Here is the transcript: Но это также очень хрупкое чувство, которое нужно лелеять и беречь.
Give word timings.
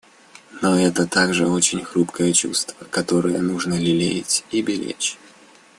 Но 0.63 0.79
это 0.79 1.05
также 1.05 1.47
очень 1.47 1.83
хрупкое 1.83 2.33
чувство, 2.33 2.73
которое 2.89 3.37
нужно 3.39 3.75
лелеять 3.75 4.43
и 4.49 4.63
беречь. 4.63 5.19